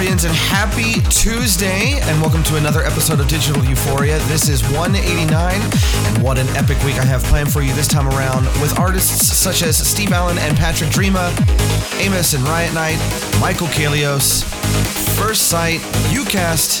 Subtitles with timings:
[0.00, 4.18] Euphorians, and happy Tuesday, and welcome to another episode of Digital Euphoria.
[4.28, 8.08] This is 189, and what an epic week I have planned for you this time
[8.08, 11.28] around with artists such as Steve Allen and Patrick Drema,
[12.00, 12.98] Amos and Riot Knight,
[13.40, 14.42] Michael Kalios,
[15.18, 15.80] First Sight,
[16.16, 16.80] Ucast,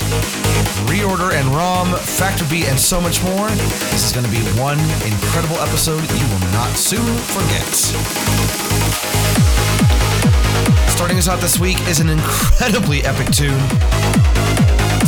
[0.86, 3.48] Reorder and ROM, Factor B, and so much more.
[3.48, 9.09] This is going to be one incredible episode you will not soon forget.
[11.00, 13.58] Starting us out this week is an incredibly epic tune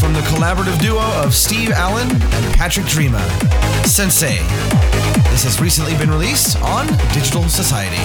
[0.01, 3.21] from the collaborative duo of Steve Allen and Patrick Drema,
[3.87, 4.39] Sensei.
[5.31, 8.01] This has recently been released on Digital Society.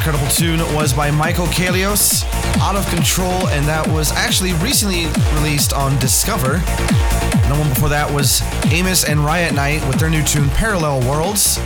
[0.00, 2.24] Incredible tune was by Michael Kalios,
[2.60, 6.54] Out of Control, and that was actually recently released on Discover.
[6.54, 8.40] And the one before that was
[8.72, 11.60] Amos and Riot Knight with their new tune Parallel Worlds,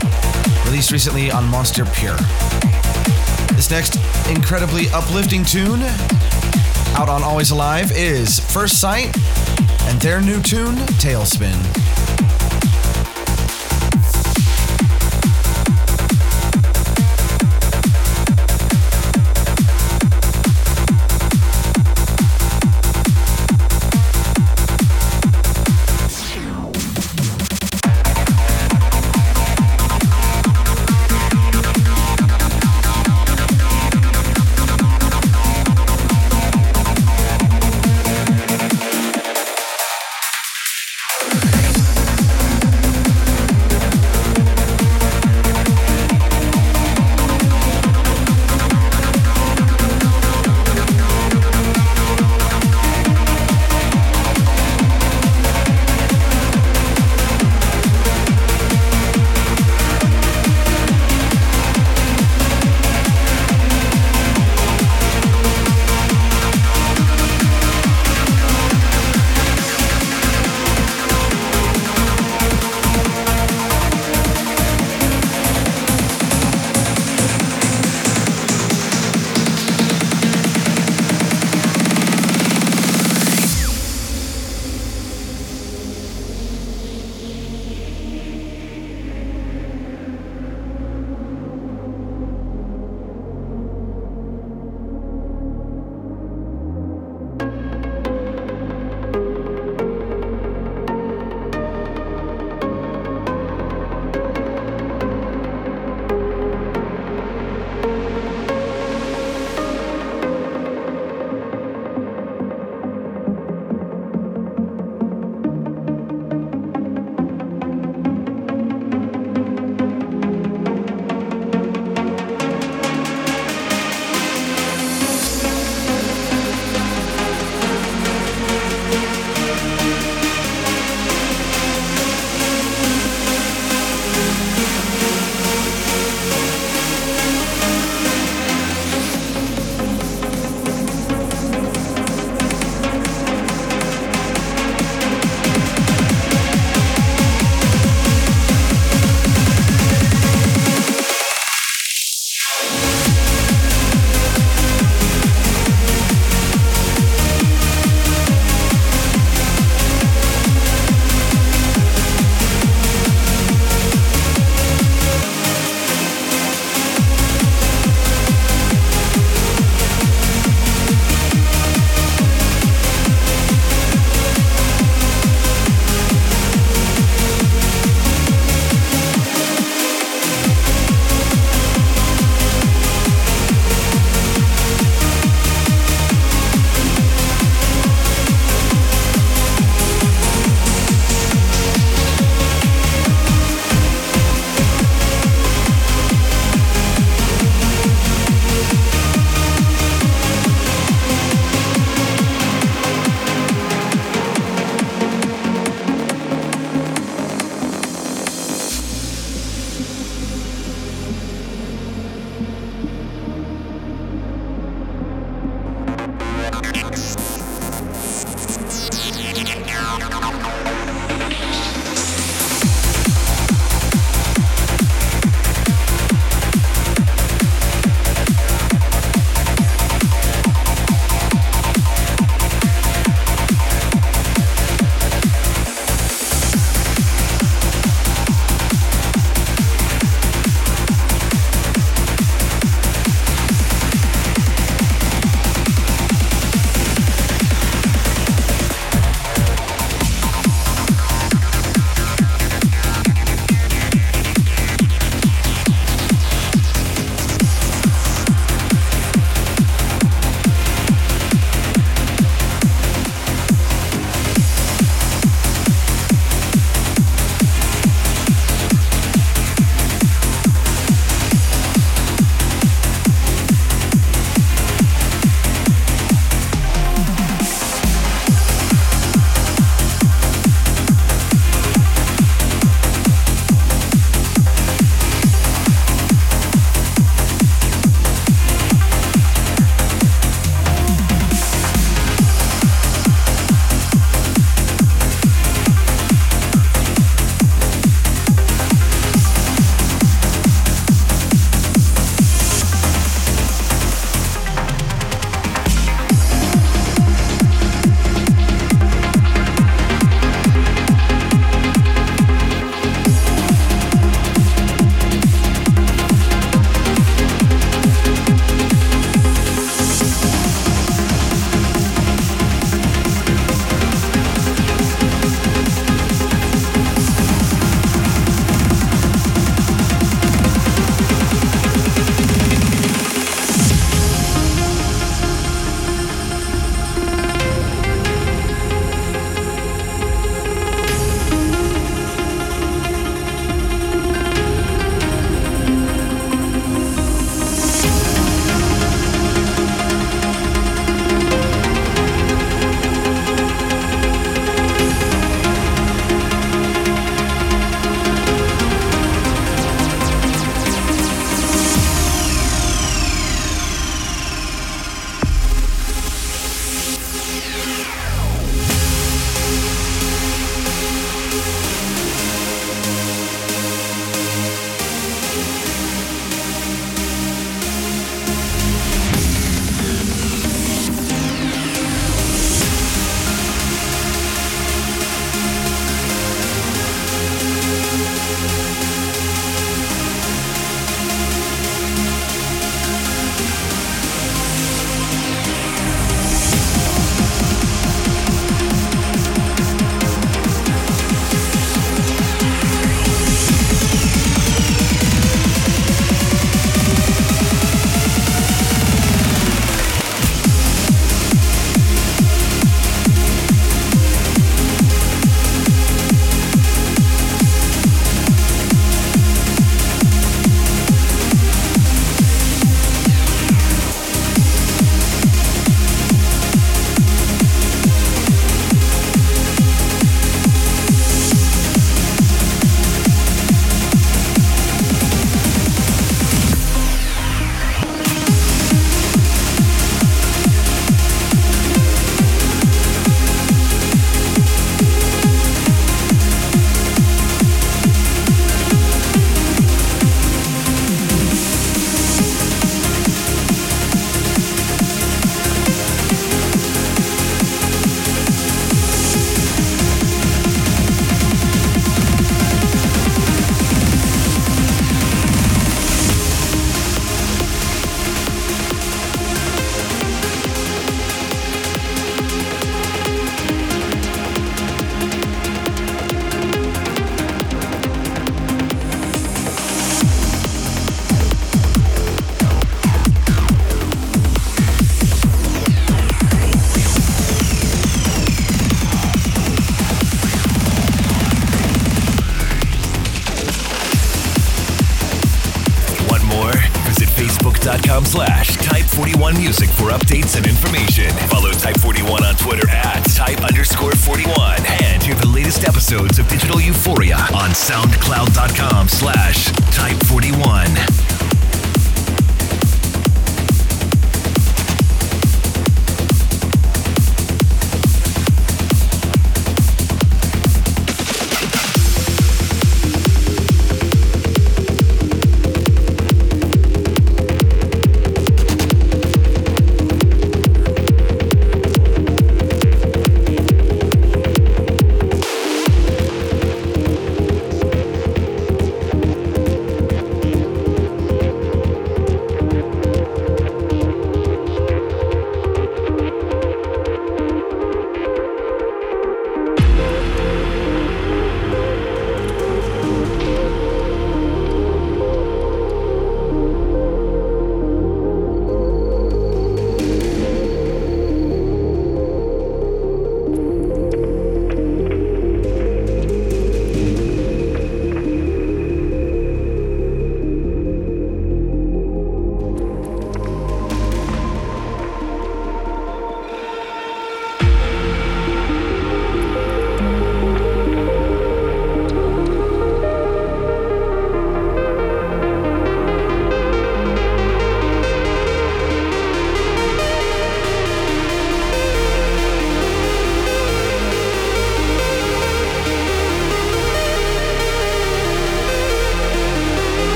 [0.65, 2.17] released recently on Monster Pure.
[3.55, 5.83] This next incredibly uplifting tune
[6.97, 9.17] out on Always Alive is First Sight
[9.83, 11.84] and their new tune, Tailspin.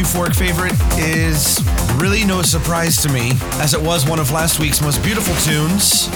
[0.00, 1.60] Euphoric favorite is
[1.96, 6.08] really no surprise to me, as it was one of last week's most beautiful tunes.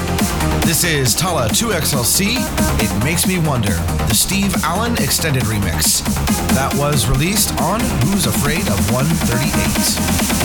[0.65, 2.37] This is Talla 2XLC,
[2.81, 3.75] It Makes Me Wonder,
[4.09, 6.03] the Steve Allen extended remix.
[6.55, 10.44] That was released on Who's Afraid of 138.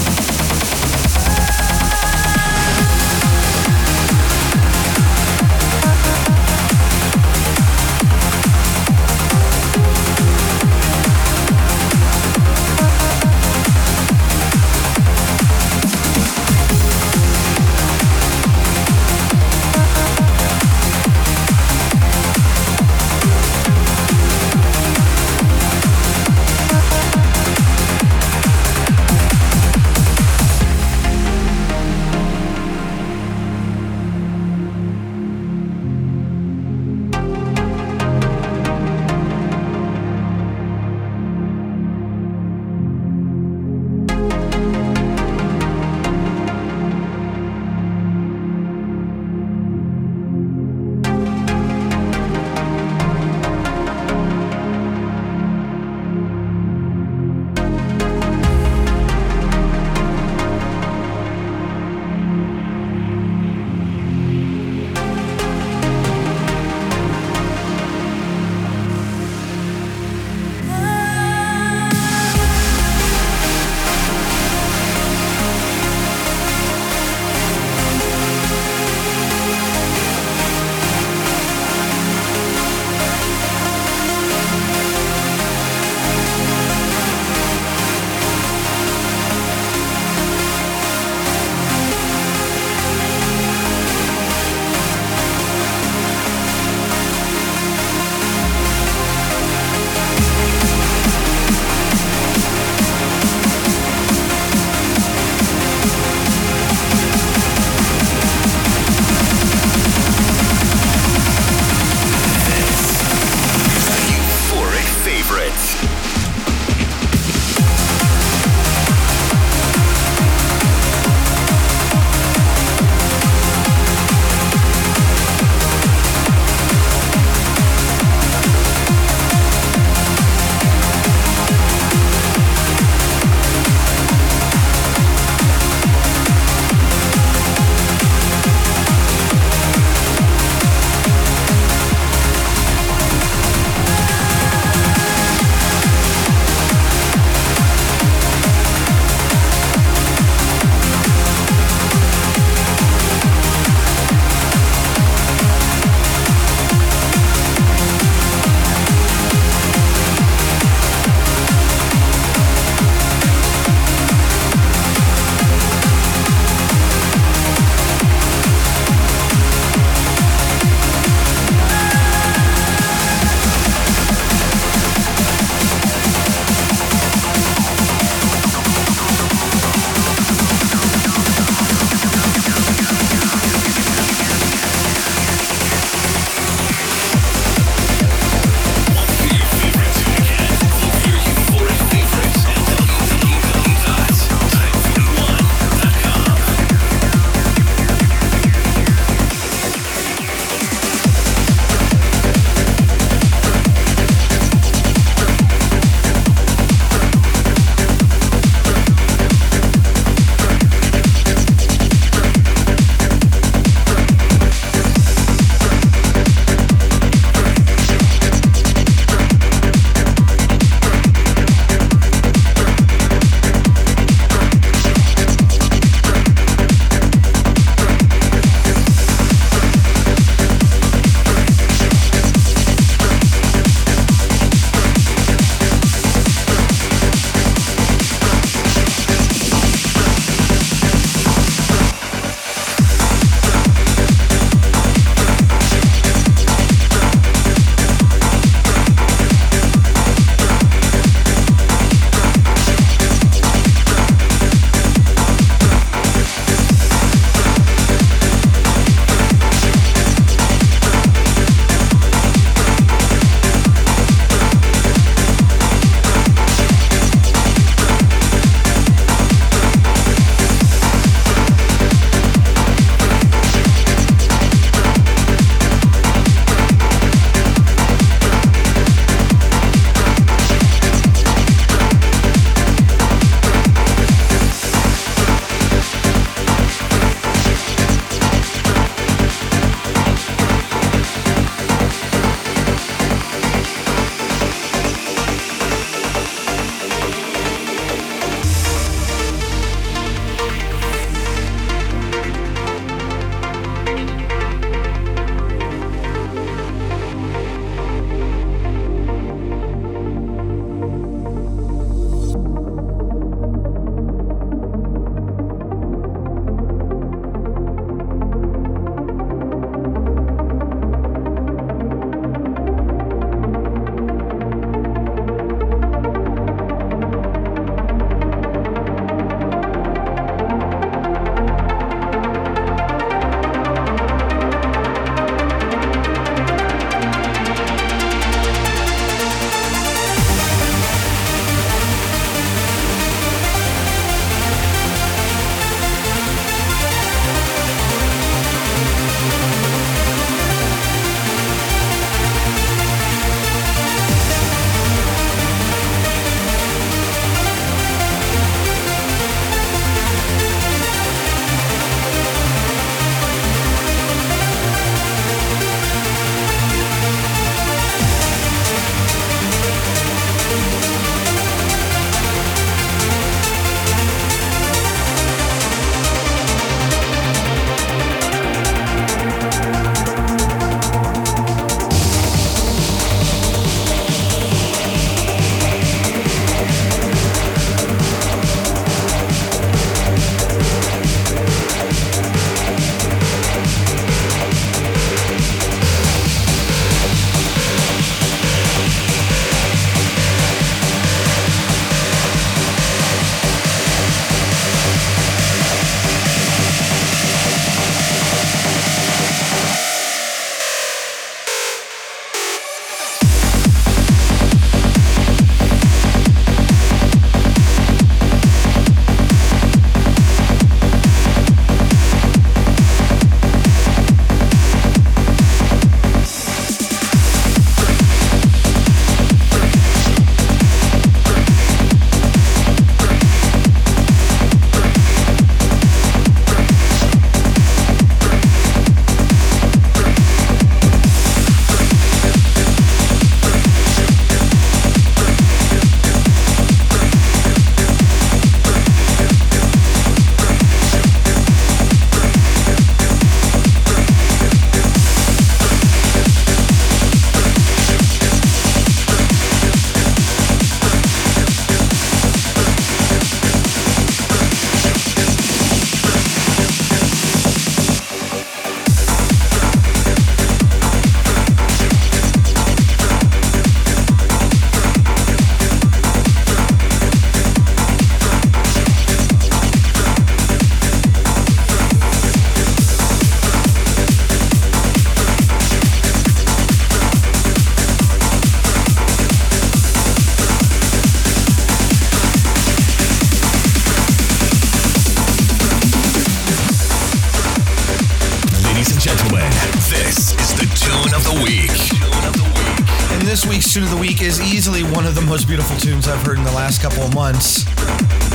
[504.92, 507.64] One of the most beautiful tunes I've heard in the last couple of months.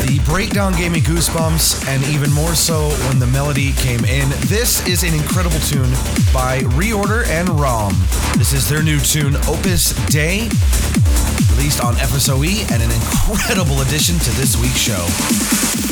[0.06, 4.28] The breakdown gave me goosebumps, and even more so when the melody came in.
[4.46, 5.90] This is an incredible tune
[6.32, 7.94] by Reorder and Rom.
[8.36, 10.48] This is their new tune, Opus Day,
[11.56, 15.83] released on FSOE, and an incredible addition to this week's show.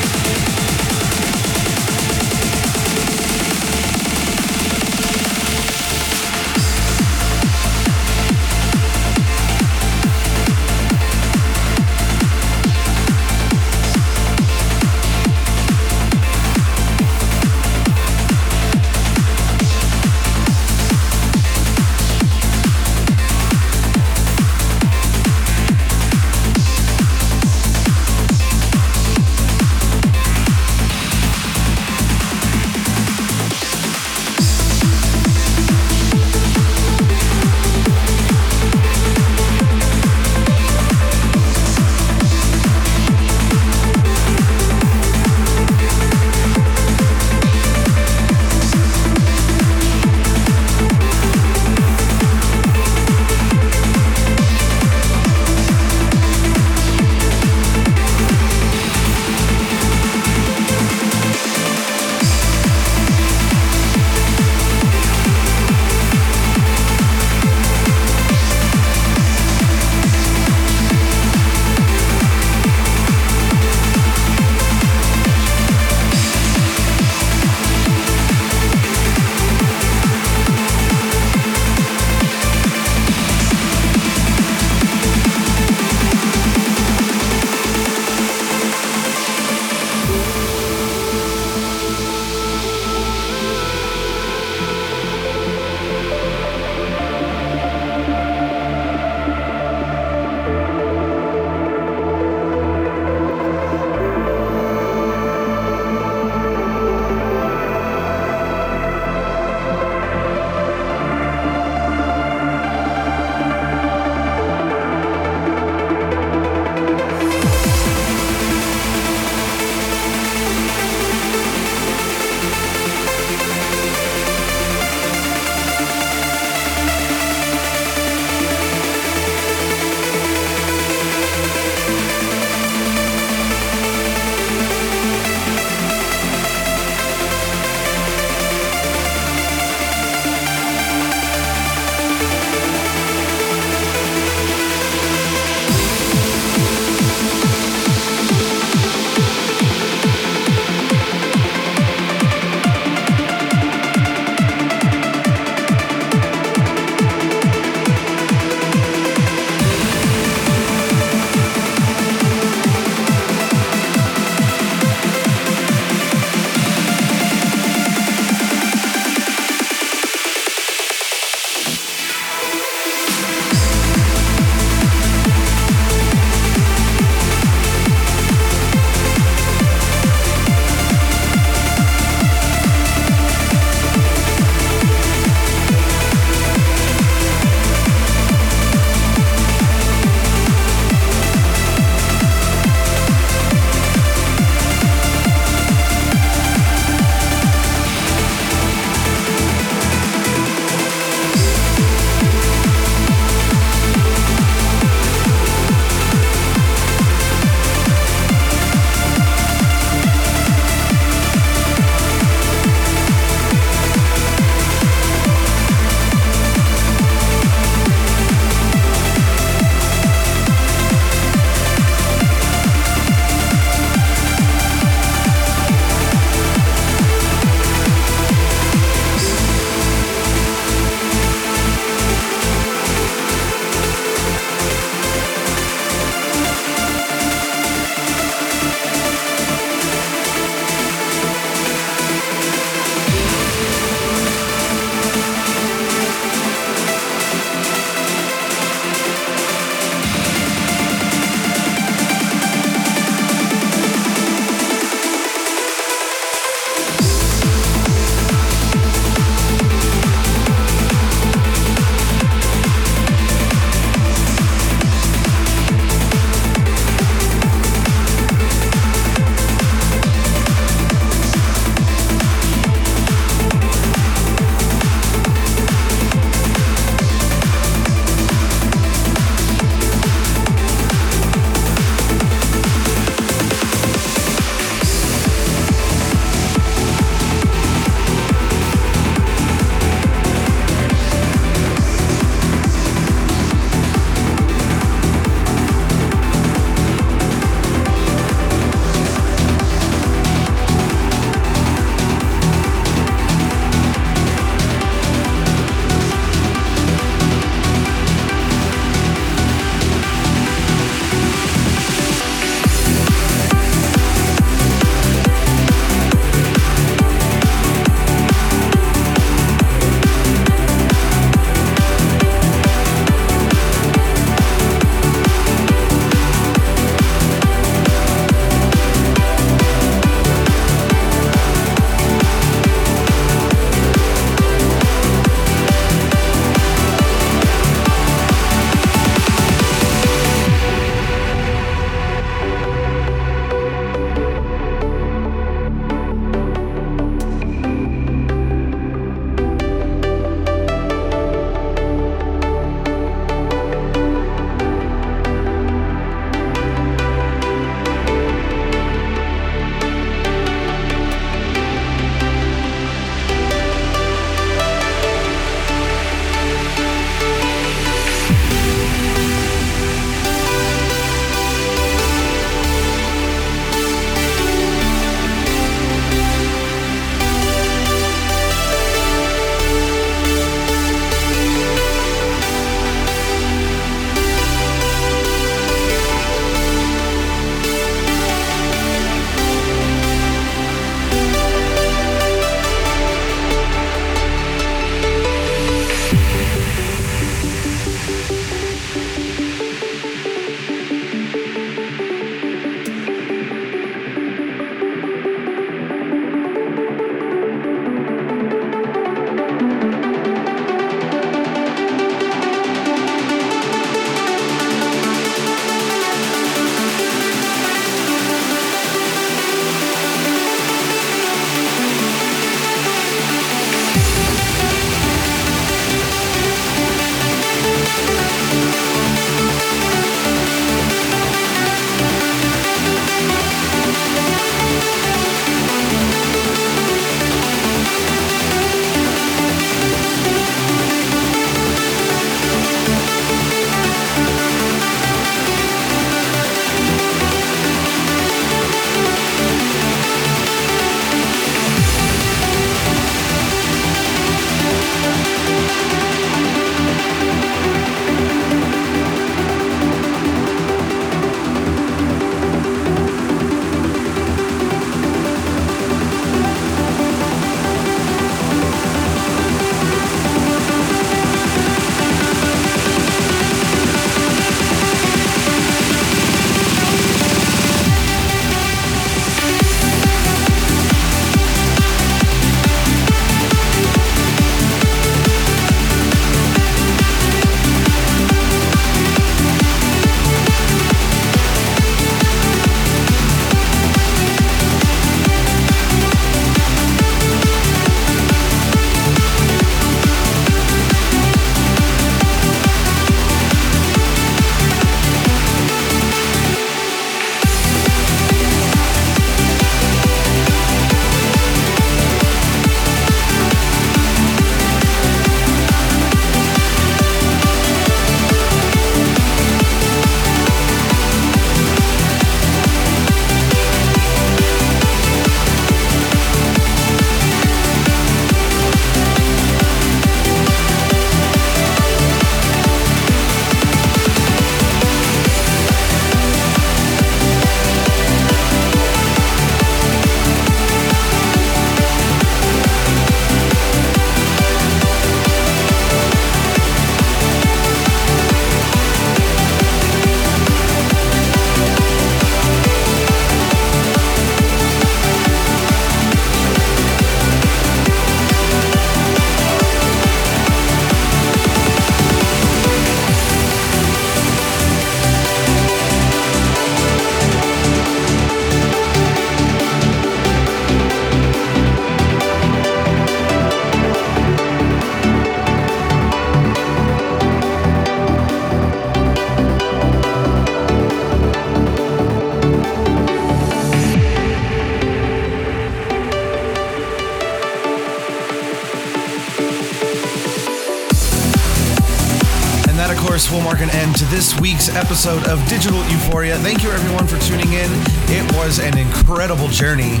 [593.78, 596.36] End to this week's episode of Digital Euphoria.
[596.38, 597.70] Thank you, everyone, for tuning in.
[598.10, 600.00] It was an incredible journey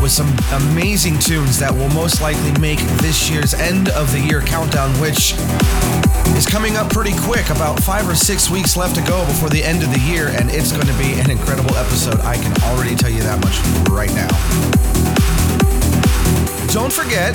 [0.00, 4.42] with some amazing tunes that will most likely make this year's end of the year
[4.42, 5.34] countdown, which
[6.38, 7.50] is coming up pretty quick.
[7.50, 10.48] About five or six weeks left to go before the end of the year, and
[10.48, 12.20] it's going to be an incredible episode.
[12.20, 13.58] I can already tell you that much
[13.90, 14.30] right now.
[16.72, 17.34] Don't forget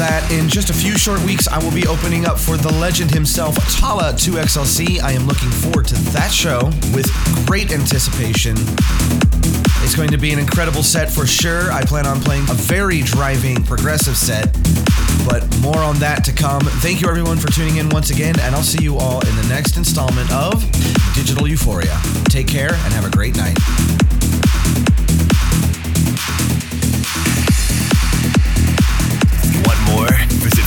[0.00, 3.10] that in just a few short weeks, I will be opening up for the legend
[3.10, 5.02] himself, Talla 2XLC.
[5.02, 7.06] I am looking forward to that show with
[7.46, 8.56] great anticipation.
[9.82, 11.72] It's going to be an incredible set for sure.
[11.72, 14.52] I plan on playing a very driving, progressive set,
[15.28, 16.62] but more on that to come.
[16.80, 19.46] Thank you, everyone, for tuning in once again, and I'll see you all in the
[19.48, 20.60] next installment of
[21.14, 21.98] Digital Euphoria.
[22.24, 23.58] Take care and have a great night.